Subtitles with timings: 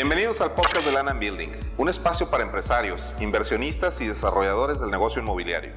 [0.00, 5.20] Bienvenidos al podcast de Land Building, un espacio para empresarios, inversionistas y desarrolladores del negocio
[5.20, 5.72] inmobiliario.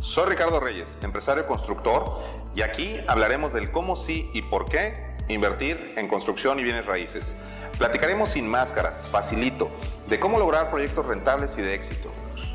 [0.00, 2.18] Soy Ricardo Reyes, empresario constructor,
[2.54, 7.36] y aquí hablaremos del cómo sí y por qué invertir en construcción y bienes raíces.
[7.76, 9.68] Platicaremos sin máscaras, facilito,
[10.08, 12.10] de cómo lograr proyectos rentables y de éxito.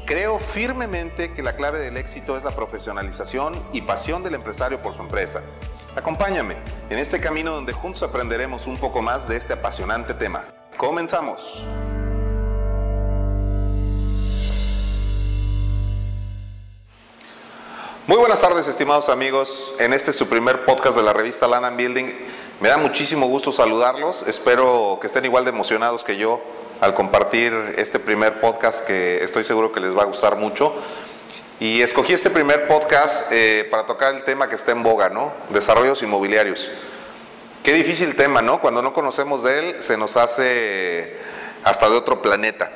[0.08, 4.96] Creo firmemente que la clave del éxito es la profesionalización y pasión del empresario por
[4.96, 5.44] su empresa.
[5.96, 6.56] Acompáñame
[6.90, 10.44] en este camino donde juntos aprenderemos un poco más de este apasionante tema.
[10.76, 11.68] Comenzamos.
[18.08, 19.72] Muy buenas tardes, estimados amigos.
[19.78, 22.08] En este su primer podcast de la revista Land Building.
[22.60, 24.24] Me da muchísimo gusto saludarlos.
[24.24, 26.42] Espero que estén igual de emocionados que yo
[26.82, 30.74] al compartir este primer podcast que estoy seguro que les va a gustar mucho.
[31.64, 35.32] Y escogí este primer podcast eh, para tocar el tema que está en boga, ¿no?
[35.48, 36.70] Desarrollos inmobiliarios.
[37.64, 38.60] Qué difícil tema, ¿no?
[38.60, 41.16] Cuando no conocemos de él, se nos hace
[41.64, 42.70] hasta de otro planeta.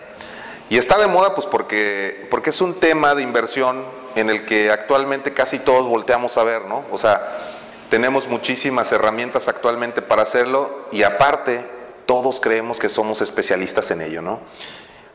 [0.70, 3.84] Y está de moda, pues porque, porque es un tema de inversión
[4.16, 6.86] en el que actualmente casi todos volteamos a ver, ¿no?
[6.90, 7.56] O sea,
[7.90, 11.66] tenemos muchísimas herramientas actualmente para hacerlo y aparte
[12.06, 14.40] todos creemos que somos especialistas en ello, ¿no?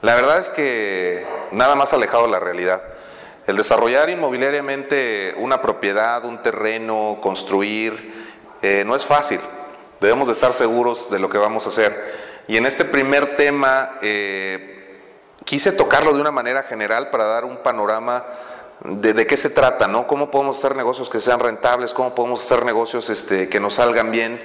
[0.03, 2.83] La verdad es que nada más alejado de la realidad.
[3.47, 8.31] El desarrollar inmobiliariamente una propiedad, un terreno, construir,
[8.63, 9.41] eh, no es fácil.
[10.01, 12.43] Debemos de estar seguros de lo que vamos a hacer.
[12.47, 15.01] Y en este primer tema eh,
[15.45, 18.25] quise tocarlo de una manera general para dar un panorama
[18.85, 20.07] de, de, qué se trata, ¿no?
[20.07, 24.13] Cómo podemos hacer negocios que sean rentables, cómo podemos hacer negocios este, que nos salgan
[24.13, 24.41] bien.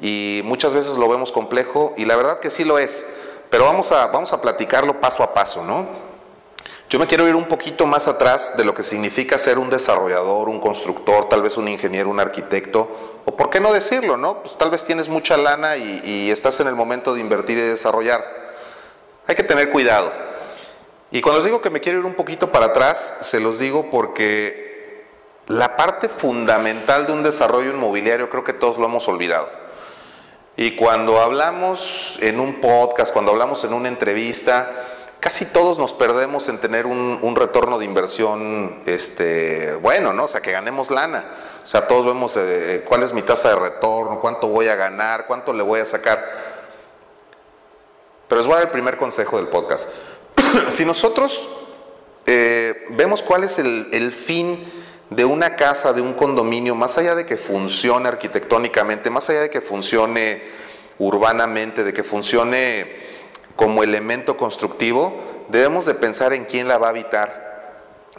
[0.00, 3.06] Y muchas veces lo vemos complejo y la verdad que sí lo es.
[3.48, 6.13] Pero vamos a, vamos a platicarlo paso a paso, ¿no?
[6.94, 10.48] Yo me quiero ir un poquito más atrás de lo que significa ser un desarrollador,
[10.48, 14.44] un constructor, tal vez un ingeniero, un arquitecto, o por qué no decirlo, ¿no?
[14.44, 18.24] Pues tal vez tienes mucha lana y, estás en el momento de invertir y desarrollar.
[19.26, 20.12] Hay que tener cuidado.
[21.10, 23.90] Y cuando les digo que me quiero ir un poquito para atrás, se los digo
[23.90, 25.04] porque
[25.48, 29.50] la parte fundamental de un desarrollo inmobiliario creo que todos lo hemos olvidado.
[30.56, 34.70] Y cuando hablamos en un podcast, cuando hablamos en una entrevista,
[35.24, 40.24] casi todos nos perdemos en tener un, retorno de inversión este, bueno, ¿no?
[40.24, 41.24] O sea, que ganemos lana.
[41.64, 45.26] O sea, todos vemos eh, cuál es mi tasa de retorno, cuánto voy a ganar,
[45.26, 46.22] cuánto le voy a sacar.
[48.28, 49.88] Pero les voy a dar el primer consejo del podcast.
[50.68, 51.48] si nosotros
[52.26, 54.62] eh, vemos cuál es el fin
[55.08, 59.48] de una casa, de un condominio, más allá de que funcione arquitectónicamente, más allá de
[59.48, 60.42] que funcione
[60.98, 63.13] urbanamente, de que funcione
[63.56, 65.14] como elemento constructivo,
[65.48, 67.44] debemos de pensar en quién la va a habitar.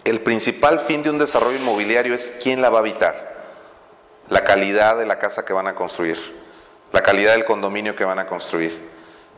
[0.03, 3.35] El principal fin de un desarrollo inmobiliario es quién la va a habitar.
[4.29, 6.18] La calidad de la casa que van a construir,
[6.91, 8.90] la calidad del condominio que van a construir.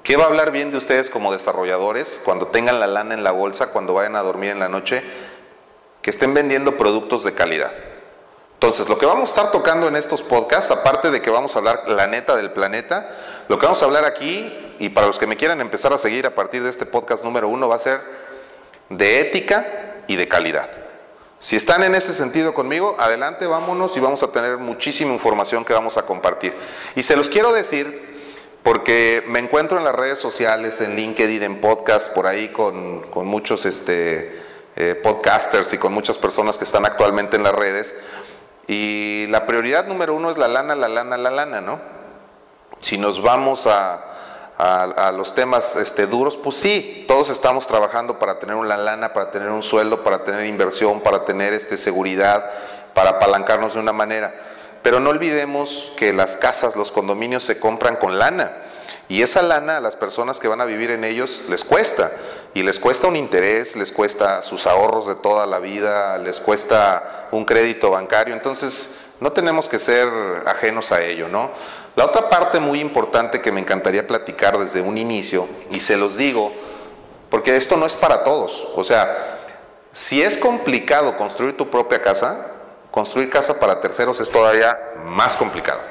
[0.04, 3.32] ¿Qué va a hablar bien de ustedes como desarrolladores cuando tengan la lana en la
[3.32, 5.04] bolsa, cuando vayan a dormir en la noche?
[6.02, 7.74] Que estén vendiendo productos de calidad.
[8.54, 11.60] Entonces, lo que vamos a estar tocando en estos podcasts, aparte de que vamos a
[11.60, 13.10] hablar la neta del planeta,
[13.50, 16.26] lo que vamos a hablar aquí, y para los que me quieran empezar a seguir
[16.26, 18.02] a partir de este podcast número uno, va a ser
[18.90, 20.70] de ética y de calidad.
[21.40, 25.74] Si están en ese sentido conmigo, adelante, vámonos y vamos a tener muchísima información que
[25.74, 26.54] vamos a compartir.
[26.96, 28.18] Y se los quiero decir
[28.64, 33.28] porque me encuentro en las redes sociales, en LinkedIn, en podcast, por ahí con, con
[33.28, 34.42] muchos este,
[34.76, 37.96] eh, podcasters y con muchas personas que están actualmente en las redes.
[38.68, 41.80] Y la prioridad número uno es la lana, la lana, la lana, ¿no?
[42.80, 44.17] Si nos vamos a,
[44.58, 49.30] a, los temas este, duros, pues sí, todos estamos trabajando para tener una lana, para
[49.30, 52.50] tener un sueldo, para tener inversión, para tener este, seguridad,
[52.94, 54.34] para apalancarnos de una manera.
[54.82, 58.64] Pero no olvidemos que las casas, los condominios se compran con lana.
[59.10, 62.12] Y esa lana a las personas que van a vivir en ellos les cuesta.
[62.54, 67.28] Y les cuesta un interés, les cuesta sus ahorros de toda la vida, les cuesta
[67.32, 68.34] un crédito bancario.
[68.34, 70.10] Entonces, no tenemos que ser
[70.46, 71.52] ajenos a ello, ¿no?
[71.98, 76.16] La otra parte muy importante que me encantaría platicar desde un inicio, y se los
[76.16, 76.52] digo,
[77.32, 78.68] porque esto no es para todos.
[78.76, 79.40] O sea,
[79.92, 82.52] si es complicado construir tu propia casa,
[82.92, 85.82] construir casa para terceros es todavía más complicado.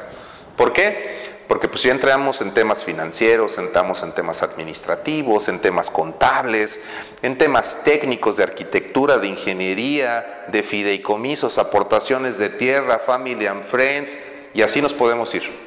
[0.57, 1.43] ¿Por qué?
[1.49, 6.79] Porque pues entramos en temas financieros, entramos en temas administrativos, en temas contables,
[7.23, 14.17] en temas técnicos de arquitectura, de ingeniería, de fideicomisos, aportaciones de tierra, family and friends,
[14.55, 15.66] y así nos podemos ir.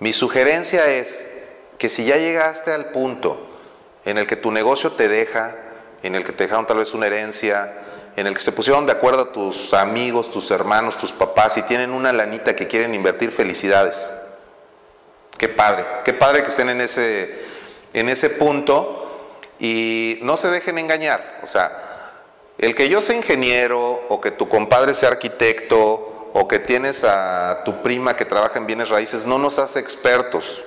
[0.00, 1.28] Mi sugerencia es
[1.78, 3.48] que si ya llegaste al punto
[4.04, 5.56] en el que tu negocio te deja,
[6.02, 7.72] en el que te dejaron tal vez una herencia,
[8.16, 11.90] en el que se pusieron de acuerdo tus amigos, tus hermanos, tus papás y tienen
[11.90, 14.10] una lanita que quieren invertir, felicidades.
[15.36, 17.44] Qué padre, qué padre que estén en ese,
[17.92, 21.40] en ese punto y no se dejen engañar.
[21.44, 22.12] O sea,
[22.58, 27.62] el que yo sea ingeniero o que tu compadre sea arquitecto o que tienes a
[27.64, 30.64] tu prima que trabaja en bienes raíces no nos hace expertos.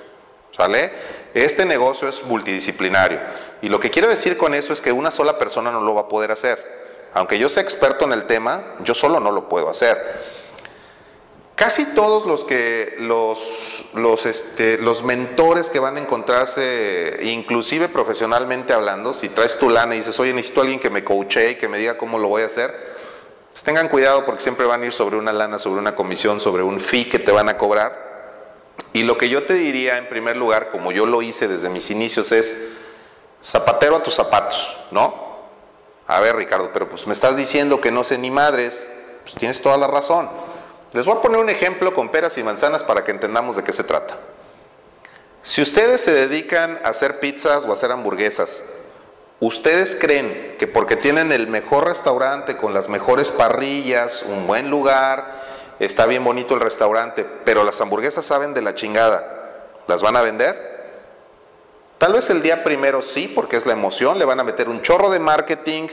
[0.51, 0.91] ¿Sale?
[1.33, 3.19] Este negocio es multidisciplinario.
[3.61, 6.01] Y lo que quiero decir con eso es que una sola persona no lo va
[6.01, 6.81] a poder hacer.
[7.13, 10.41] Aunque yo sea experto en el tema, yo solo no lo puedo hacer.
[11.55, 18.73] Casi todos los que los, los, este, los mentores que van a encontrarse, inclusive profesionalmente
[18.73, 21.55] hablando, si traes tu lana y dices, oye, necesito a alguien que me coache y
[21.55, 22.90] que me diga cómo lo voy a hacer,
[23.51, 26.63] pues tengan cuidado porque siempre van a ir sobre una lana, sobre una comisión, sobre
[26.63, 28.11] un fee que te van a cobrar.
[28.93, 31.89] Y lo que yo te diría en primer lugar, como yo lo hice desde mis
[31.91, 32.55] inicios, es
[33.43, 35.31] zapatero a tus zapatos, ¿no?
[36.07, 38.89] A ver, Ricardo, pero pues me estás diciendo que no sé ni madres,
[39.23, 40.29] pues tienes toda la razón.
[40.93, 43.71] Les voy a poner un ejemplo con peras y manzanas para que entendamos de qué
[43.71, 44.17] se trata.
[45.41, 48.63] Si ustedes se dedican a hacer pizzas o a hacer hamburguesas,
[49.41, 55.41] ¿ustedes creen que porque tienen el mejor restaurante con las mejores parrillas, un buen lugar,
[55.79, 60.21] está bien bonito el restaurante, pero las hamburguesas saben de la chingada, ¿las van a
[60.21, 60.69] vender?
[61.97, 64.81] Tal vez el día primero sí, porque es la emoción, le van a meter un
[64.81, 65.87] chorro de marketing,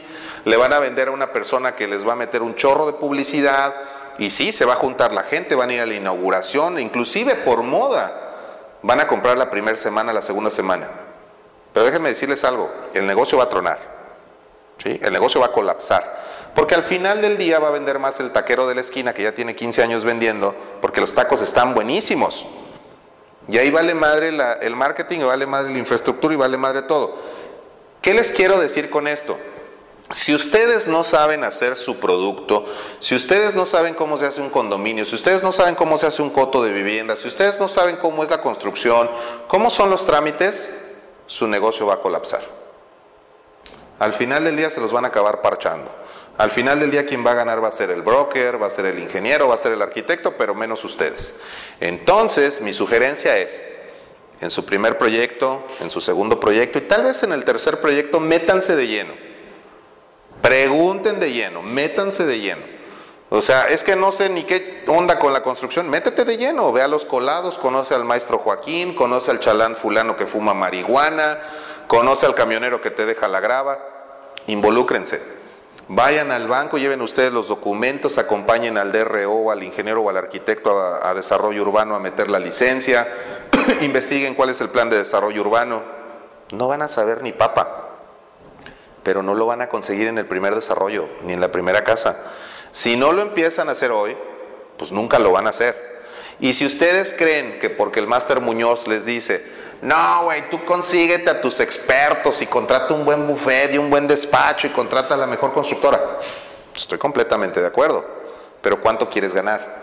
[0.45, 2.93] le van a vender a una persona que les va a meter un chorro de
[2.95, 3.75] publicidad,
[4.19, 7.35] y sí, se va a juntar la gente, van a ir a la inauguración, inclusive
[7.35, 8.13] por moda,
[8.83, 11.08] van a comprar la primera semana, la segunda semana.
[11.79, 13.79] Pero déjenme decirles algo, el negocio va a tronar,
[14.85, 16.51] el negocio va a colapsar.
[16.53, 19.23] Porque al final del día va a vender más el taquero de la esquina que
[19.23, 22.47] ya tiene 15 años vendiendo, porque los tacos están buenísimos.
[23.49, 27.17] Y ahí vale madre el marketing, vale madre la infraestructura y vale madre todo.
[28.03, 29.39] ¿Qué les quiero decir con esto?
[30.11, 32.65] Si ustedes no saben hacer su producto,
[32.99, 36.09] si ustedes no saben cómo se hace un condominio, si ustedes no saben cómo se
[36.09, 39.09] hace un coto de vivienda, si ustedes no saben cómo es la construcción,
[39.47, 40.87] cómo son los trámites,
[41.29, 42.43] su negocio va a colapsar.
[44.01, 45.95] Al final del día se los van a acabar parchando.
[46.39, 48.71] Al final del día quien va a ganar va a ser el broker, va a
[48.71, 51.35] ser el ingeniero, va a ser el arquitecto, pero menos ustedes.
[51.81, 53.61] Entonces, mi sugerencia es,
[54.41, 58.21] en su primer proyecto, en su segundo proyecto y tal vez en el tercer proyecto,
[58.21, 59.13] métanse de lleno.
[60.41, 62.78] Pregunten de lleno, métanse de lleno.
[63.31, 66.73] O sea, es que no sé ni qué onda con la construcción, métete de lleno,
[66.73, 71.39] ve a los colados, conoce al maestro Joaquín, conoce al chalán fulano que fuma marihuana,
[71.87, 73.79] conoce al camionero que te deja la grava,
[74.47, 75.21] involúcrense.
[75.89, 80.79] Vayan al banco, lleven ustedes los documentos, acompañen al DRO, al ingeniero o al arquitecto
[80.79, 83.09] a, desarrollo urbano a meter la licencia,
[83.83, 85.83] investiguen cuál es el plan de desarrollo urbano.
[86.53, 87.89] No van a saber ni papa,
[89.03, 92.17] pero no lo van a conseguir en el primer desarrollo, ni en la primera casa.
[92.73, 94.17] Si no lo empiezan a hacer hoy,
[94.77, 95.89] pues nunca lo van a hacer.
[96.41, 99.45] Y si ustedes creen que porque el máster Muñoz les dice,
[99.83, 104.07] no, güey, tú consíguete a tus expertos y contrata un buen buffet y un buen
[104.07, 106.19] despacho y contrata a la mejor constructora.
[106.75, 108.05] Estoy completamente de acuerdo.
[108.61, 109.79] Pero ¿cuánto quieres ganar?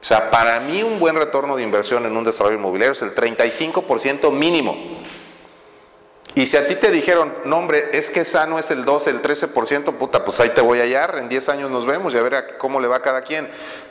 [0.00, 3.14] O sea, para mí un buen retorno de inversión en un desarrollo inmobiliario es el
[3.14, 4.76] 35% mínimo.
[6.34, 9.22] Y si a ti te dijeron, no hombre, es que sano es el 12, el
[9.22, 12.22] 13%, puta, pues ahí te voy a hallar, en 10 años nos vemos y a
[12.22, 13.48] ver cómo le va a cada quien.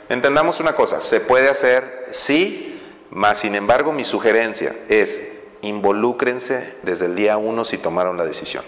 [0.08, 5.22] Entendamos una cosa, se puede hacer, sí, más sin embargo, mi sugerencia es
[5.60, 8.64] involúcrense desde el día uno si tomaron la decisión.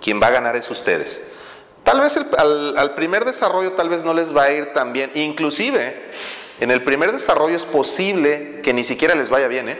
[0.00, 1.22] Quien va a ganar es ustedes.
[1.82, 5.10] Tal vez al, primer desarrollo tal vez no les va a ir tan bien.
[5.14, 6.10] Inclusive,
[6.60, 9.68] en el primer desarrollo es posible que ni siquiera les vaya bien.
[9.68, 9.78] ¿eh?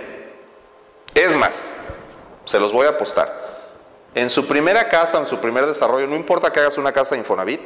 [1.14, 1.70] Es más,
[2.44, 3.44] se los voy a apostar.
[4.14, 7.60] En su primera casa, en su primer desarrollo, no importa que hagas una casa Infonavit,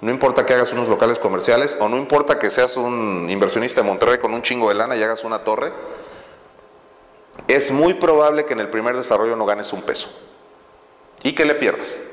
[0.00, 3.88] no importa que hagas unos locales comerciales o no importa que seas un inversionista de
[3.88, 5.72] Monterrey con un chingo de lana y hagas una torre,
[7.48, 10.08] es muy probable que en el primer desarrollo no ganes un peso
[11.22, 12.04] y que le pierdas.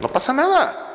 [0.00, 0.88] No pasa nada.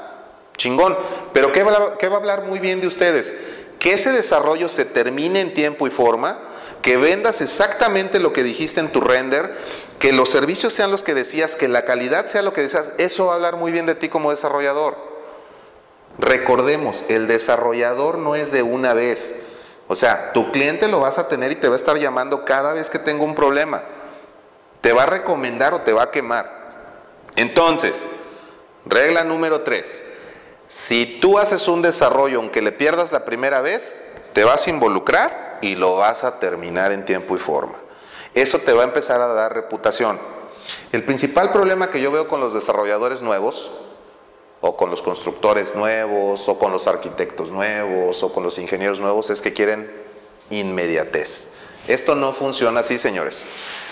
[0.58, 0.98] Chingón.
[1.34, 1.65] Pero ¿qué
[2.00, 3.36] ¿qué va a hablar muy bien de ustedes?
[3.79, 6.39] Que ese desarrollo se termine en tiempo y forma,
[6.81, 9.55] que vendas exactamente lo que dijiste en tu render,
[10.00, 12.91] que los servicios sean los que decías, que la calidad sea lo que decías.
[12.98, 14.96] Eso va a hablar muy bien de ti como desarrollador.
[16.19, 19.36] Recordemos, el desarrollador no es de una vez.
[19.88, 22.74] O sea, tu cliente lo vas a tener y te va a estar llamando cada
[22.74, 23.84] vez que tenga un problema.
[24.81, 26.57] Te va a recomendar o te va a quemar.
[27.36, 28.07] Entonces,
[28.86, 30.03] regla número tres.
[30.67, 34.00] Si tú haces un desarrollo, aunque le pierdas la primera vez,
[34.34, 37.76] te vas a involucrar y lo vas a terminar en tiempo y forma.
[38.34, 40.20] Eso te va a empezar a dar reputación.
[40.92, 43.72] El principal problema que yo veo con los desarrolladores nuevos
[44.62, 49.30] o con los constructores nuevos, o con los arquitectos nuevos, o con los ingenieros nuevos,
[49.30, 49.92] es que quieren
[50.50, 51.50] inmediatez.
[51.88, 53.48] Esto no funciona así, señores.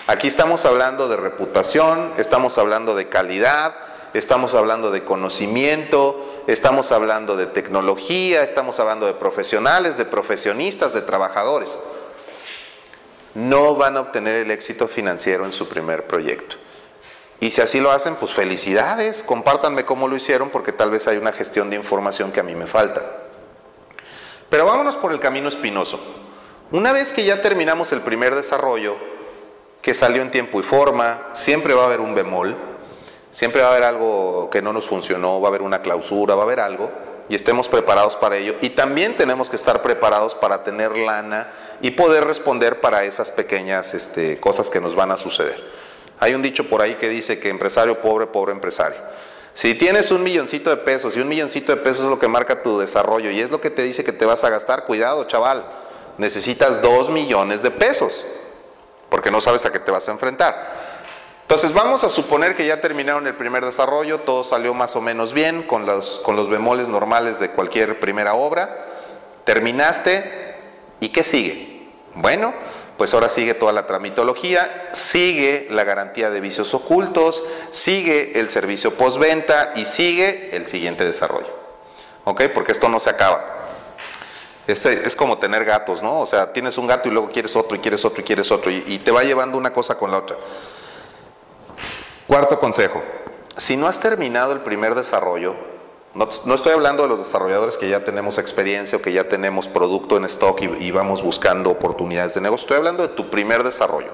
[0.07, 3.75] Aquí estamos hablando de reputación, estamos hablando de calidad,
[4.13, 11.01] estamos hablando de conocimiento, estamos hablando de tecnología, estamos hablando de profesionales, de profesionistas, de
[11.01, 11.79] trabajadores.
[13.33, 16.55] No van a obtener el éxito financiero en su primer proyecto.
[17.39, 21.17] Y si así lo hacen, pues felicidades, compártanme cómo lo hicieron porque tal vez hay
[21.17, 23.03] una gestión de información que a mí me falta.
[24.49, 25.99] Pero vámonos por el camino espinoso.
[26.71, 28.95] Una vez que ya terminamos el primer desarrollo,
[29.81, 32.55] que salió en tiempo y forma, siempre va a haber un bemol,
[33.35, 36.43] siempre va a haber algo que no nos funcionó, va a haber una clausura, va
[36.43, 36.89] a haber algo,
[37.27, 38.55] y estemos preparados para ello.
[38.61, 41.51] Y también tenemos que estar preparados para tener lana
[41.81, 45.61] y poder responder para esas pequeñas este, cosas que nos van a suceder.
[46.17, 48.99] Hay un dicho por ahí que dice que empresario pobre, pobre empresario.
[49.53, 52.63] Si tienes un milloncito de pesos y un milloncito de pesos es lo que marca
[52.63, 55.65] tu desarrollo y es lo que te dice que te vas a gastar, cuidado chaval,
[56.17, 58.25] necesitas dos millones de pesos
[59.09, 60.74] porque no sabes a qué te vas a enfrentar.
[61.45, 65.31] Entonces vamos a suponer que ya terminaron el primer desarrollo, todo salió más o menos
[65.31, 68.87] bien con los, con los bemoles normales de cualquier primera obra.
[69.43, 70.55] Terminaste
[70.99, 71.87] y ¿qué sigue?
[72.15, 72.51] Bueno,
[72.97, 78.95] pues ahora sigue toda la tramitología, sigue la garantía de vicios ocultos, sigue el servicio
[78.95, 81.53] postventa y sigue el siguiente desarrollo.
[82.23, 82.45] ¿Ok?
[82.55, 83.43] Porque esto no se acaba.
[84.65, 86.21] Es, es, como tener gatos, ¿no?
[86.21, 88.71] O sea, tienes un gato y luego quieres otro y quieres otro y quieres otro
[88.71, 90.37] y, y te va llevando una cosa con la otra.
[92.27, 93.03] Cuarto consejo,
[93.55, 95.55] si no has terminado el primer desarrollo,
[96.15, 100.17] no, estoy hablando de los desarrolladores que ya tenemos experiencia o que ya tenemos producto
[100.17, 102.63] en stock y, vamos buscando oportunidades de negocio.
[102.63, 104.11] Estoy hablando de tu primer desarrollo.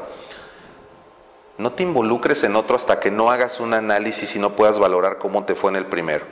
[1.58, 5.20] No te involucres en otro hasta que no hagas un análisis y no puedas valorar
[5.20, 6.26] cómo te fue en el primero.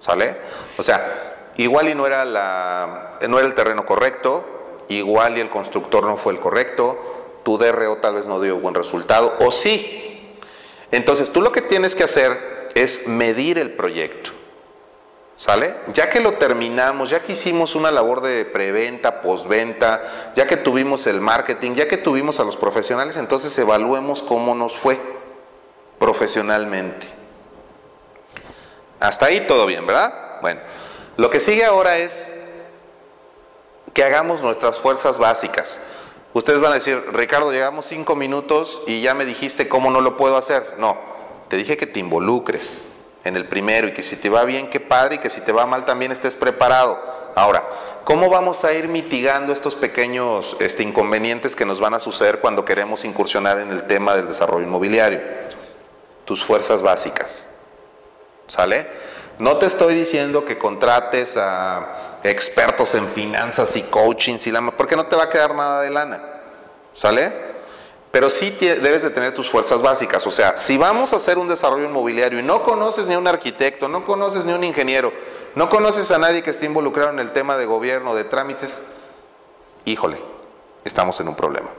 [0.00, 0.36] ¿Sale?
[0.76, 4.44] O sea, igual y no era, la, no era el terreno correcto,
[4.88, 6.98] igual y el constructor no fue el correcto,
[7.42, 10.03] tu DRO tal vez no dio buen resultado, o sí.
[10.90, 14.30] Entonces tú lo que tienes que hacer es medir el proyecto.
[15.36, 15.74] ¿Sale?
[15.92, 21.08] Ya que lo terminamos, ya que hicimos una labor de preventa, postventa, ya que tuvimos
[21.08, 25.00] el marketing, ya que tuvimos a los profesionales, entonces evaluemos cómo nos fue
[25.98, 27.08] profesionalmente.
[29.00, 30.38] Hasta ahí todo bien, ¿verdad?
[30.40, 30.60] Bueno,
[31.16, 32.32] lo que sigue ahora es
[33.92, 35.80] que hagamos nuestras fuerzas básicas.
[36.34, 40.16] Ustedes van a decir, Ricardo, llegamos cinco minutos y ya me dijiste cómo no lo
[40.16, 40.74] puedo hacer.
[40.78, 40.96] No,
[41.46, 42.82] te dije que te involucres
[43.22, 45.52] en el primero y que si te va bien, qué padre, y que si te
[45.52, 46.98] va mal también estés preparado.
[47.36, 47.62] Ahora,
[48.02, 52.64] ¿cómo vamos a ir mitigando estos pequeños este, inconvenientes que nos van a suceder cuando
[52.64, 55.20] queremos incursionar en el tema del desarrollo inmobiliario?
[56.24, 57.46] Tus fuerzas básicas.
[58.48, 58.88] ¿Sale?
[59.38, 64.38] No te estoy diciendo que contrates a expertos en finanzas y coaching,
[64.76, 66.22] porque no te va a quedar nada de lana.
[66.94, 67.54] ¿Sale?
[68.10, 70.26] Pero sí debes de tener tus fuerzas básicas.
[70.26, 73.26] O sea, si vamos a hacer un desarrollo inmobiliario y no conoces ni a un
[73.26, 75.12] arquitecto, no conoces ni a un ingeniero,
[75.54, 78.82] no conoces a nadie que esté involucrado en el tema de gobierno, de trámites,
[79.84, 80.18] híjole,
[80.84, 81.70] estamos en un problema.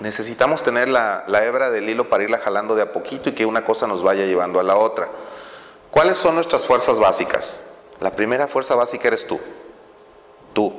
[0.00, 3.46] Necesitamos tener la, la hebra del hilo para irla jalando de a poquito y que
[3.46, 5.08] una cosa nos vaya llevando a la otra.
[5.90, 7.64] ¿Cuáles son nuestras fuerzas básicas?
[8.00, 9.40] La primera fuerza básica eres tú.
[10.52, 10.72] Tú.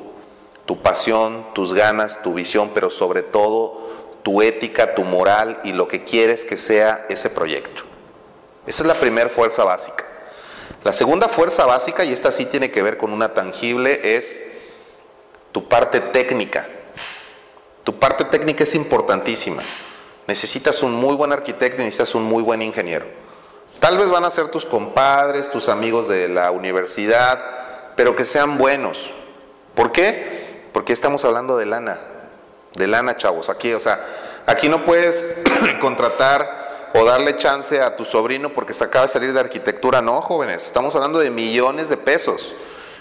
[0.65, 3.89] Tu pasión, tus ganas, tu visión, pero sobre todo
[4.23, 7.83] tu ética, tu moral y lo que quieres que sea ese proyecto.
[8.67, 10.05] Esa es la primera fuerza básica.
[10.83, 14.43] La segunda fuerza básica, y esta sí tiene que ver con una tangible, es
[15.51, 16.69] tu parte técnica.
[17.83, 19.63] Tu parte técnica es importantísima.
[20.27, 23.07] Necesitas un muy buen arquitecto y necesitas un muy buen ingeniero.
[23.79, 27.39] Tal vez van a ser tus compadres, tus amigos de la universidad,
[27.95, 29.11] pero que sean buenos.
[29.75, 30.67] ¿Por qué?
[30.73, 31.99] Porque estamos hablando de lana
[32.75, 33.49] de lana, chavos.
[33.49, 33.99] Aquí, o sea,
[34.45, 35.23] aquí no puedes
[35.81, 40.01] contratar o darle chance a tu sobrino porque se acaba de salir de arquitectura.
[40.01, 42.55] No, jóvenes, estamos hablando de millones de pesos.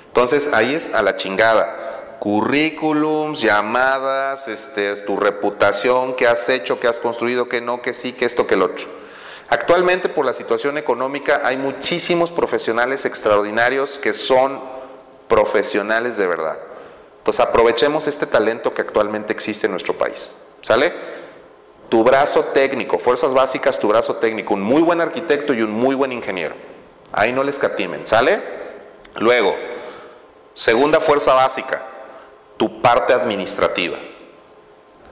[0.06, 2.16] Entonces, ahí es a la chingada.
[2.18, 8.12] Currículums, llamadas, este, tu reputación, qué has hecho, qué has construido, qué no, qué sí,
[8.12, 8.86] qué esto, qué el otro.
[9.48, 14.60] Actualmente, por la situación económica, hay muchísimos profesionales extraordinarios que son
[15.26, 16.58] profesionales de verdad.
[17.22, 20.34] Pues aprovechemos este talento que actualmente existe en nuestro país.
[20.60, 20.92] ¿Sale?
[21.88, 25.94] Tu brazo técnico, fuerzas básicas, tu brazo técnico, un muy buen arquitecto y un muy
[25.94, 26.54] buen ingeniero.
[27.12, 28.42] Ahí no les catimen, ¿sale?
[29.14, 29.56] Luego,
[30.52, 31.82] segunda fuerza básica,
[32.58, 33.96] tu parte administrativa.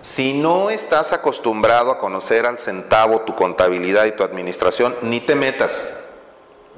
[0.03, 5.35] Si no estás acostumbrado a conocer al centavo tu contabilidad y tu administración, ni te
[5.35, 5.91] metas,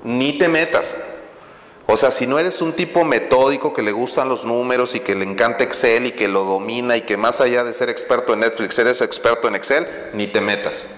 [0.02, 0.98] ni te metas.
[1.86, 5.14] O sea, si no eres un tipo metódico que le gustan los números y que
[5.14, 8.40] le encanta Excel y que lo domina y que más allá de ser experto en
[8.40, 10.88] Netflix eres experto en Excel, ni te metas.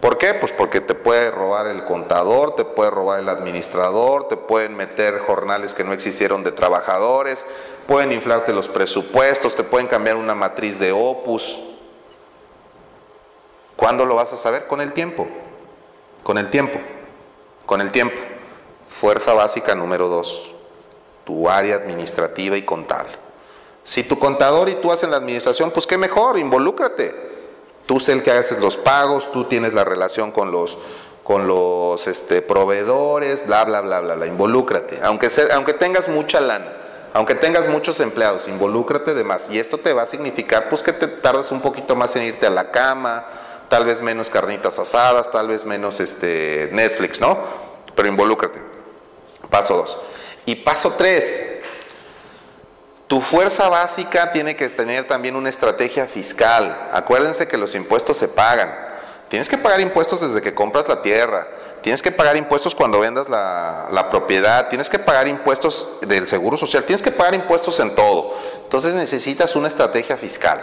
[0.00, 0.32] ¿Por qué?
[0.32, 5.18] Pues porque te puede robar el contador, te puede robar el administrador, te pueden meter
[5.18, 7.46] jornales que no existieron de trabajadores,
[7.86, 11.60] pueden inflarte los presupuestos, te pueden cambiar una matriz de opus.
[13.76, 14.66] ¿Cuándo lo vas a saber?
[14.66, 15.26] Con el tiempo.
[16.22, 16.78] Con el tiempo.
[17.66, 18.20] Con el tiempo.
[18.88, 20.50] Fuerza básica número dos.
[21.24, 23.12] Tu área administrativa y contable.
[23.82, 27.29] Si tu contador y tú hacen la administración, pues qué mejor, involúcrate.
[27.86, 30.78] Tú sé el que haces los pagos, tú tienes la relación con los,
[31.24, 35.00] con los este, proveedores, bla, bla, bla, bla, involúcrate.
[35.02, 36.72] Aunque, aunque tengas mucha lana,
[37.12, 39.50] aunque tengas muchos empleados, involúcrate de más.
[39.50, 42.46] Y esto te va a significar pues que te tardas un poquito más en irte
[42.46, 43.24] a la cama,
[43.68, 47.38] tal vez menos carnitas asadas, tal vez menos este, Netflix, ¿no?
[47.94, 48.60] Pero involúcrate.
[49.48, 49.98] Paso dos.
[50.46, 51.59] Y paso tres,
[53.10, 56.90] tu fuerza básica tiene que tener también una estrategia fiscal.
[56.92, 58.72] Acuérdense que los impuestos se pagan.
[59.28, 61.48] Tienes que pagar impuestos desde que compras la tierra.
[61.82, 64.68] Tienes que pagar impuestos cuando vendas la, propiedad.
[64.68, 66.84] Tienes que pagar impuestos del seguro social.
[66.84, 68.36] Tienes que pagar impuestos en todo.
[68.62, 70.62] Entonces necesitas una estrategia fiscal.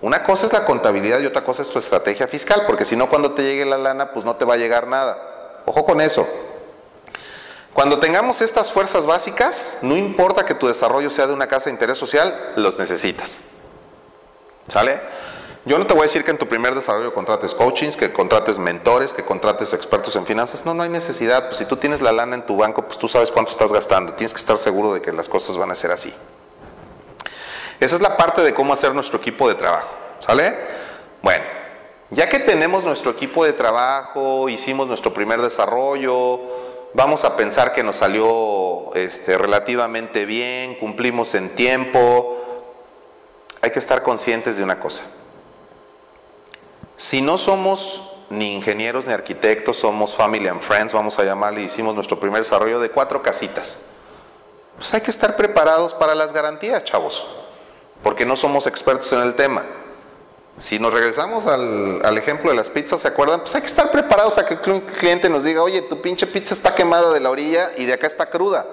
[0.00, 3.10] Una cosa es la contabilidad y otra cosa es tu estrategia fiscal, porque si no
[3.10, 5.18] cuando te llegue la lana, pues no te va a llegar nada.
[5.66, 6.26] Ojo con eso.
[7.74, 11.72] Cuando tengamos estas fuerzas básicas, no importa que tu desarrollo sea de una casa de
[11.72, 13.38] interés social, los necesitas.
[14.68, 15.00] ¿Sale?
[15.64, 18.58] Yo no te voy a decir que en tu primer desarrollo contrates coachings, que contrates
[18.58, 20.66] mentores, que contrates expertos en finanzas.
[20.66, 21.46] No, no hay necesidad.
[21.46, 24.12] Pues si tú tienes la lana en tu banco, pues tú sabes cuánto estás gastando.
[24.14, 26.12] Tienes que estar seguro de que las cosas van a ser así.
[27.78, 29.88] Esa es la parte de cómo hacer nuestro equipo de trabajo.
[30.18, 30.56] ¿Sale?
[31.22, 31.44] Bueno,
[32.10, 36.40] ya que tenemos nuestro equipo de trabajo, hicimos nuestro primer desarrollo,
[36.94, 42.38] vamos a pensar que nos salió este, relativamente bien, cumplimos en tiempo.
[43.60, 45.04] Hay que estar conscientes de una cosa.
[46.96, 51.94] Si no somos ni ingenieros ni arquitectos, somos family and friends, vamos a llamarle, hicimos
[51.94, 53.80] nuestro primer desarrollo de cuatro casitas.
[54.76, 57.26] Pues hay que estar preparados para las garantías, chavos,
[58.02, 59.64] porque no somos expertos en el tema.
[60.58, 63.40] Si nos regresamos al, ejemplo de las pizzas, ¿se acuerdan?
[63.40, 66.52] Pues hay que estar preparados a que un cliente nos diga, oye, tu pinche pizza
[66.52, 68.66] está quemada de la orilla y de acá está cruda.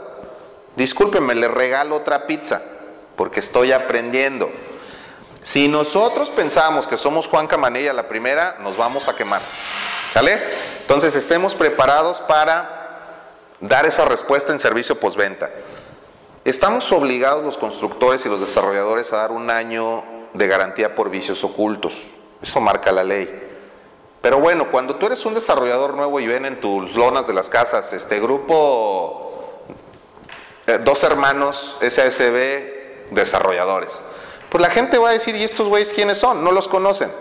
[0.75, 2.61] Discúlpeme, le regalo otra pizza,
[3.15, 4.51] porque estoy aprendiendo.
[5.41, 9.41] Si nosotros pensamos que somos Juan Camanella la primera, nos vamos a quemar.
[10.13, 10.39] ¿Sale?
[10.81, 12.77] Entonces estemos preparados para
[13.61, 15.49] dar esa respuesta en servicio postventa.
[16.43, 21.43] Estamos obligados los constructores y los desarrolladores a dar un año de garantía por vicios
[21.43, 21.95] ocultos.
[22.41, 23.47] Eso marca la ley.
[24.21, 27.49] Pero bueno, cuando tú eres un desarrollador nuevo y ven en tus lonas de las
[27.49, 29.61] casas este grupo,
[30.67, 34.01] eh, dos hermanos SASB desarrolladores,
[34.49, 36.43] pues la gente va a decir, ¿y estos güeyes quiénes son?
[36.43, 37.11] No los conocen.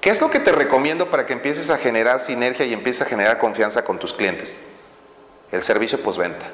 [0.00, 3.04] ¿Qué es lo que te recomiendo para que empieces a generar sinergia y empieces a
[3.08, 4.60] generar confianza con tus clientes?
[5.50, 6.46] El servicio postventa.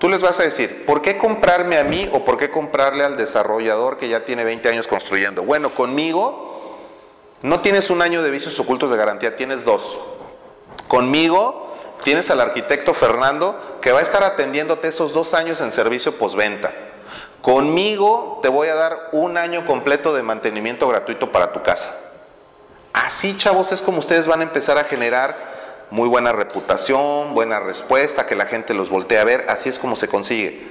[0.00, 3.18] Tú les vas a decir, ¿por qué comprarme a mí o por qué comprarle al
[3.18, 5.42] desarrollador que ya tiene 20 años construyendo?
[5.42, 6.78] Bueno, conmigo
[7.42, 9.98] no tienes un año de vicios ocultos de garantía, tienes dos.
[10.88, 16.16] Conmigo tienes al arquitecto Fernando que va a estar atendiéndote esos dos años en servicio
[16.16, 16.72] postventa.
[17.42, 21.94] Conmigo te voy a dar un año completo de mantenimiento gratuito para tu casa.
[22.94, 25.49] Así, chavos, es como ustedes van a empezar a generar
[25.90, 29.96] muy buena reputación, buena respuesta, que la gente los voltee a ver, así es como
[29.96, 30.68] se consigue.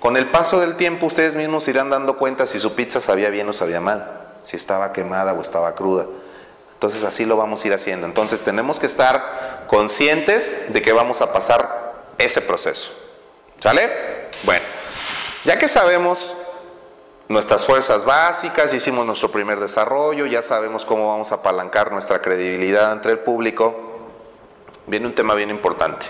[0.00, 3.48] Con el paso del tiempo ustedes mismos irán dando cuenta si su pizza sabía bien
[3.48, 6.06] o sabía mal, si estaba quemada o estaba cruda.
[6.74, 8.06] Entonces así lo vamos a ir haciendo.
[8.06, 12.92] Entonces tenemos que estar conscientes de que vamos a pasar ese proceso.
[13.58, 13.88] ¿Sale?
[14.42, 14.64] Bueno,
[15.44, 16.34] ya que sabemos
[17.28, 22.92] nuestras fuerzas básicas, hicimos nuestro primer desarrollo, ya sabemos cómo vamos a apalancar nuestra credibilidad
[22.92, 23.85] entre el público,
[24.86, 26.06] viene un tema bien importante.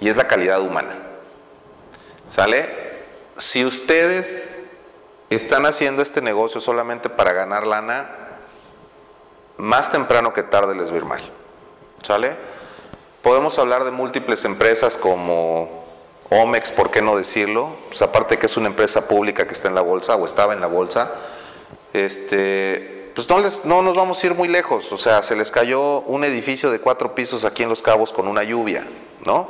[0.00, 0.96] Y es la calidad humana.
[2.28, 2.68] ¿Sale?
[3.36, 4.58] Si ustedes
[5.30, 8.10] están haciendo este negocio solamente para ganar lana,
[9.56, 11.22] más temprano que tarde les va mal.
[12.02, 12.36] ¿Sale?
[13.22, 15.84] Podemos hablar de múltiples empresas como
[16.30, 17.76] Omex, ¿por qué no decirlo?
[17.88, 20.60] Pues aparte que es una empresa pública que está en la bolsa o estaba en
[20.60, 21.12] la bolsa,
[21.92, 24.92] este, pues no, les, no nos vamos a ir muy lejos.
[24.92, 28.28] O sea, se les cayó un edificio de cuatro pisos aquí en Los Cabos con
[28.28, 28.86] una lluvia,
[29.26, 29.48] ¿no?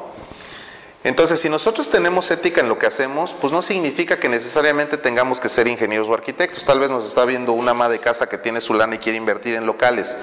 [1.04, 5.38] Entonces, si nosotros tenemos ética en lo que hacemos, pues no significa que necesariamente tengamos
[5.38, 6.64] que ser ingenieros o arquitectos.
[6.64, 9.18] Tal vez nos está viendo una ama de casa que tiene su lana y quiere
[9.18, 10.16] invertir en locales.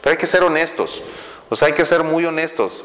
[0.00, 1.00] Pero hay que ser honestos.
[1.48, 2.84] Pues hay que ser muy honestos.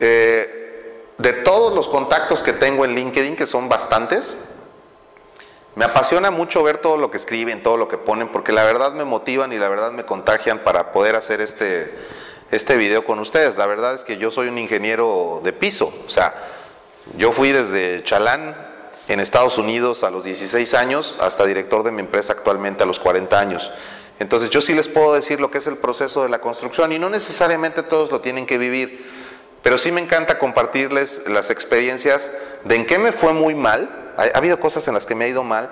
[0.00, 4.34] Eh, de todos los contactos que tengo en LinkedIn, que son bastantes,
[5.74, 8.92] me apasiona mucho ver todo lo que escriben, todo lo que ponen, porque la verdad
[8.92, 11.94] me motivan y la verdad me contagian para poder hacer este,
[12.50, 13.56] este video con ustedes.
[13.56, 16.34] La verdad es que yo soy un ingeniero de piso, o sea,
[17.16, 18.54] yo fui desde Chalán
[19.08, 22.98] en Estados Unidos a los 16 años hasta director de mi empresa actualmente a los
[22.98, 23.72] 40 años.
[24.18, 26.98] Entonces yo sí les puedo decir lo que es el proceso de la construcción y
[26.98, 29.04] no necesariamente todos lo tienen que vivir,
[29.62, 32.30] pero sí me encanta compartirles las experiencias
[32.64, 35.28] de en qué me fue muy mal ha, habido cosas en las que me ha
[35.28, 35.70] ido mal,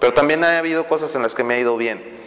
[0.00, 2.20] pero también ha habido cosas en las que me ha ido bien.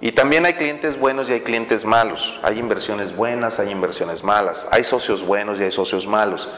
[0.00, 2.38] Y también hay clientes buenos y hay clientes malos.
[2.42, 4.66] Hay inversiones buenas, hay inversiones malas.
[4.70, 6.48] Hay socios buenos y hay socios malos.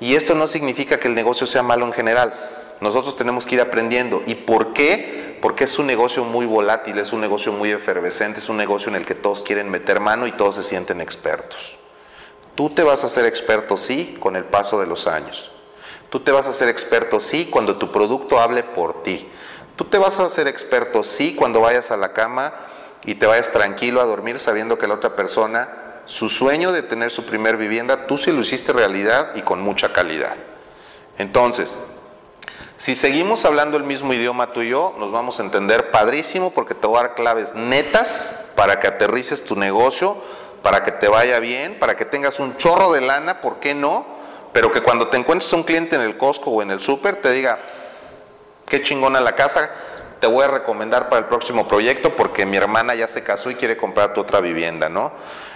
[0.00, 2.32] Y esto no significa que el negocio sea malo en general.
[2.80, 4.22] Nosotros tenemos que ir aprendiendo.
[4.26, 5.38] ¿Y por qué?
[5.42, 8.96] Porque es un negocio muy volátil, es un negocio muy efervescente, es un negocio en
[8.96, 11.78] el que todos quieren meter mano y todos se sienten expertos.
[12.54, 15.52] Tú te vas a ser experto, sí, con el paso de los años.
[16.16, 19.28] Tú te vas a hacer experto, sí, cuando tu producto hable por ti.
[19.76, 22.54] Tú te vas a hacer experto, sí, cuando vayas a la cama
[23.04, 25.68] y te vayas tranquilo a dormir sabiendo que la otra persona,
[26.06, 29.92] su sueño de tener su primer vivienda, tú sí lo hiciste realidad y con mucha
[29.92, 30.34] calidad.
[31.18, 31.76] Entonces,
[32.78, 36.74] si seguimos hablando el mismo idioma tú y yo, nos vamos a entender padrísimo porque
[36.74, 40.16] te voy a dar claves netas para que aterrices tu negocio,
[40.62, 44.16] para que te vaya bien, para que tengas un chorro de lana, ¿por qué no?
[44.56, 47.30] Pero que cuando te encuentres un cliente en el Costco o en el súper te
[47.30, 47.58] diga,
[48.66, 49.70] qué chingona la casa,
[50.18, 53.56] te voy a recomendar para el próximo proyecto porque mi hermana ya se casó y
[53.56, 55.12] quiere comprar tu otra vivienda, ¿no?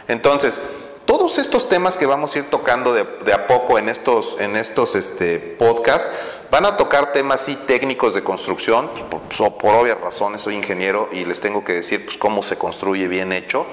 [0.06, 0.60] Entonces,
[1.06, 4.94] todos estos temas que vamos a ir tocando de, a poco en estos, en estos
[4.94, 6.10] este, podcasts
[6.50, 11.08] van a tocar temas sí técnicos de construcción, pues, por, por, obvias razones, soy ingeniero
[11.10, 13.64] y les tengo que decir pues, cómo se construye bien hecho.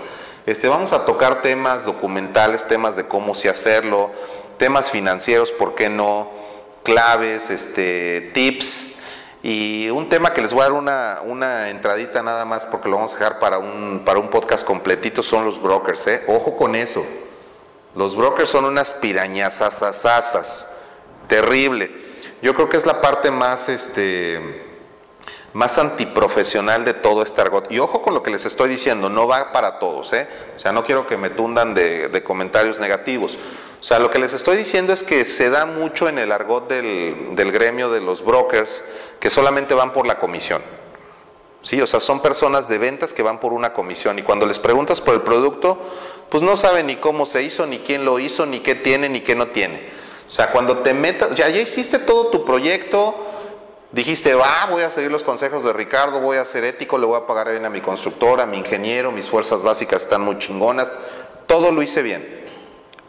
[0.45, 4.11] Este, vamos a tocar temas documentales, temas de cómo se hacerlo,
[4.57, 6.29] temas financieros, ¿por qué no?
[6.83, 8.95] Claves, este, tips.
[9.43, 12.95] Y un tema que les voy a dar una, una entradita nada más porque lo
[12.95, 16.07] vamos a dejar para un, para un podcast completito son los brokers.
[16.07, 16.23] ¿eh?
[16.27, 17.05] Ojo con eso.
[17.95, 19.61] Los brokers son unas pirañas
[21.27, 21.91] Terrible.
[22.41, 24.66] Yo creo que es la parte más, este,
[25.53, 27.71] más antiprofesional de todo este argot.
[27.71, 30.13] Y ojo con lo que les estoy diciendo, no va para todos.
[30.13, 30.27] ¿eh?
[30.55, 33.37] O sea, no quiero que me tundan de, de comentarios negativos.
[33.79, 36.67] O sea, lo que les estoy diciendo es que se da mucho en el argot
[36.67, 38.83] del, gremio de los brokers
[39.19, 40.61] que solamente van por la comisión.
[41.61, 44.57] Sí, o sea, son personas de ventas que van por una comisión y cuando les
[44.57, 45.77] preguntas por el producto,
[46.29, 49.21] pues no saben ni cómo se hizo, ni quién lo hizo, ni qué tiene, ni
[49.21, 49.89] qué no tiene.
[50.27, 53.15] O sea, cuando te metas, ya, ya hiciste todo tu proyecto,
[53.91, 57.17] dijiste, va, voy a seguir los consejos de Ricardo, voy a ser ético, le voy
[57.17, 60.91] a pagar bien a mi constructora, a mi ingeniero, mis fuerzas básicas están muy chingonas,
[61.45, 62.45] todo lo hice bien.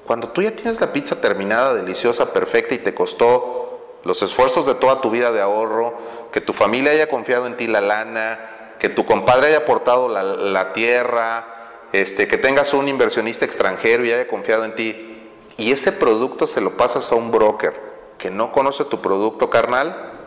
[0.07, 4.75] Cuando tú ya tienes la pizza terminada, deliciosa, perfecta y te costó los esfuerzos de
[4.75, 5.99] toda tu vida de ahorro,
[6.33, 10.73] que tu familia haya confiado en ti la lana, que tu compadre haya aportado la,
[10.73, 11.45] tierra,
[11.93, 16.61] este, que tengas un inversionista extranjero y haya confiado en ti, y ese producto se
[16.61, 17.75] lo pasas a un broker
[18.17, 20.17] que no conoce tu producto carnal,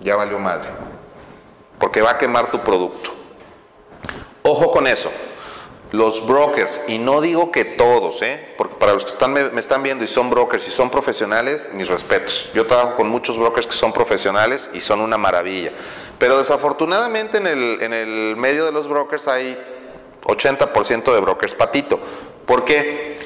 [0.00, 0.68] ya valió madre,
[1.78, 3.10] porque va a quemar tu producto.
[4.42, 5.10] Ojo con eso.
[5.92, 8.54] Los brokers, y no digo que todos, ¿eh?
[8.56, 11.88] porque para los que están, me, están viendo y son brokers y son profesionales, mis
[11.88, 12.48] respetos.
[12.54, 15.72] Yo trabajo con muchos brokers que son profesionales y son una maravilla.
[16.18, 19.58] Pero desafortunadamente en el, en el medio de los brokers hay
[20.22, 21.98] 80% de brokers patito.
[22.46, 23.18] ¿Por qué?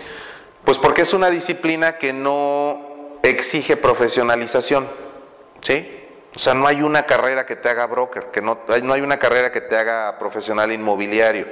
[0.64, 4.86] Pues porque es una disciplina que no exige profesionalización.
[5.60, 5.93] ¿Sí?
[6.34, 9.18] O sea, no hay una carrera que te haga broker, que no, no hay una
[9.18, 11.46] carrera que te haga profesional inmobiliario.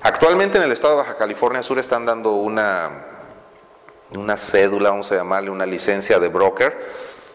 [0.00, 2.90] Actualmente en el estado de Baja California Sur están dando una,
[4.12, 6.76] una cédula, vamos a llamarle, una licencia de broker.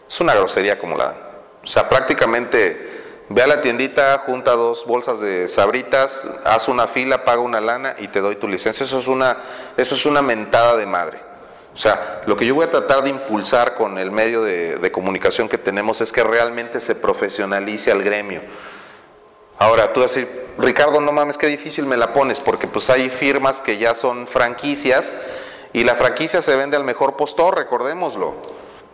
[0.08, 1.14] Es una grosería como la
[1.62, 7.24] O sea, prácticamente ve a la tiendita, junta dos bolsas de sabritas, haz una fila,
[7.24, 8.84] paga una lana y te doy tu licencia.
[8.84, 9.36] Eso es una,
[9.76, 11.27] eso es una mentada de madre.
[11.78, 14.90] O sea, lo que yo voy a tratar de impulsar con el medio de, de
[14.90, 18.40] comunicación que tenemos es que realmente se profesionalice al gremio.
[19.58, 23.60] Ahora, tú decir, Ricardo, no mames, qué difícil me la pones, porque pues hay firmas
[23.60, 25.14] que ya son franquicias
[25.72, 28.34] y la franquicia se vende al mejor postor, recordémoslo.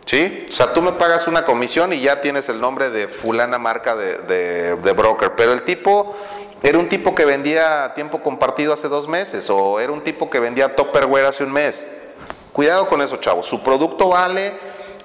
[0.05, 0.45] ¿Sí?
[0.47, 3.95] O sea, tú me pagas una comisión y ya tienes el nombre de fulana marca
[3.95, 6.15] de, broker, pero el tipo
[6.61, 10.39] era un tipo que vendía tiempo compartido hace dos meses o era un tipo que
[10.39, 11.87] vendía Topperware hace un mes.
[12.55, 13.45] Cuidado con eso, chavos.
[13.47, 14.53] Su producto vale,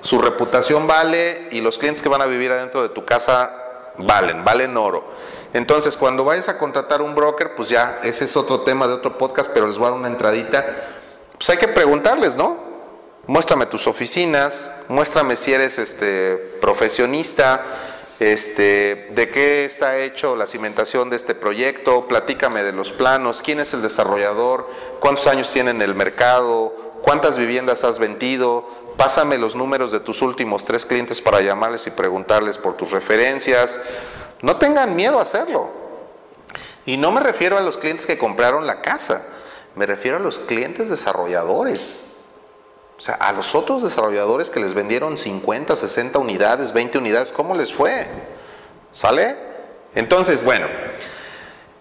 [0.03, 4.45] su reputación vale y los clientes que van a vivir adentro de tu casa valen,
[4.45, 5.05] valen oro.
[5.53, 9.19] Entonces, cuando vayas a contratar un broker, pues ya, ese es otro tema de otro
[9.19, 10.65] podcast, pero les voy a dar una entradita.
[11.33, 12.57] pues hay que preguntarles, ¿no?
[13.27, 17.65] Muéstrame tus oficinas, muéstrame si eres este profesionista,
[18.21, 23.59] este, de qué está hecho la cimentación de este proyecto, platícame de los planos, quién
[23.59, 29.55] es el desarrollador, cuántos años tiene en el mercado, cuántas viviendas has vendido, pásame los
[29.55, 33.81] números de tus últimos tres clientes para llamarles y preguntarles por tus referencias.
[34.43, 35.71] No tengan miedo a hacerlo.
[36.87, 39.25] Y no me refiero a los clientes que compraron la casa,
[39.75, 42.05] me refiero a los clientes desarrolladores.
[42.97, 47.55] O sea, a los otros desarrolladores que les vendieron 50, 60 unidades, 20 unidades, ¿cómo
[47.55, 48.07] les fue?
[48.93, 49.37] ¿Sale?
[49.95, 50.67] Entonces, bueno,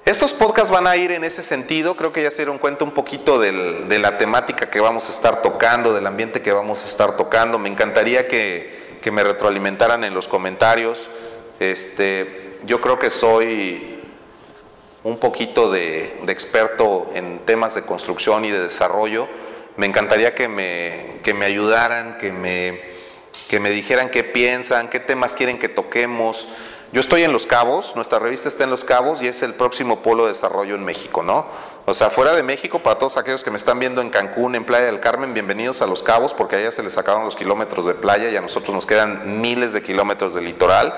[0.09, 2.91] estos podcasts van a ir en ese sentido, creo que ya se dieron cuenta un
[2.91, 7.15] poquito de la temática que vamos a estar tocando, del ambiente que vamos a estar
[7.15, 7.59] tocando.
[7.59, 11.09] Me encantaría que, me retroalimentaran en los comentarios.
[11.59, 14.01] Este, yo creo que soy
[15.03, 19.27] un poquito de experto en temas de construcción y de desarrollo
[19.79, 22.81] me encantaría que me, ayudaran, que me,
[23.47, 26.49] que me dijeran qué piensan, qué temas quieren que toquemos.
[26.91, 30.01] Yo estoy en Los Cabos, nuestra revista está en Los Cabos y es el próximo
[30.01, 31.45] polo de desarrollo en México, ¿no?
[31.85, 34.65] O sea, fuera de México, para todos aquellos que me están viendo en Cancún, en
[34.65, 37.93] Playa del Carmen, bienvenidos a Los Cabos, porque allá se les sacaron los kilómetros de
[37.93, 40.95] playa y a nosotros nos quedan miles de kilómetros de litoral.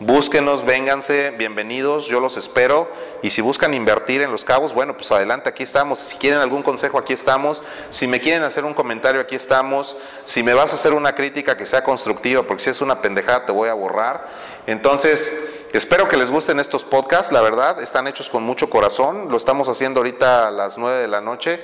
[0.00, 2.88] Búsquenos, vénganse, bienvenidos, yo los espero.
[3.22, 6.00] Y si buscan invertir en los cabos, bueno, pues adelante, aquí estamos.
[6.00, 7.62] Si quieren algún consejo, aquí estamos.
[7.90, 9.96] Si me quieren hacer un comentario, aquí estamos.
[10.24, 13.46] Si me vas a hacer una crítica que sea constructiva, porque si es una pendejada
[13.46, 14.26] te voy a borrar.
[14.66, 15.32] Entonces,
[15.72, 19.28] espero que les gusten estos podcasts, la verdad, están hechos con mucho corazón.
[19.30, 21.60] Lo estamos haciendo ahorita a las 9 de la noche.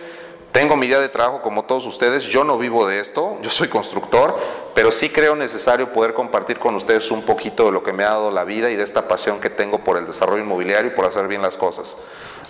[0.53, 3.69] Tengo mi día de trabajo como todos ustedes, yo no vivo de esto, yo soy
[3.69, 4.37] constructor,
[4.75, 8.11] pero sí creo necesario poder compartir con ustedes un poquito de lo que me ha
[8.11, 11.05] dado la vida y de esta pasión que tengo por el desarrollo inmobiliario y por
[11.05, 11.97] hacer bien las cosas.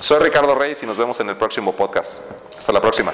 [0.00, 2.20] Soy Ricardo Reyes y nos vemos en el próximo podcast.
[2.58, 3.12] Hasta la próxima.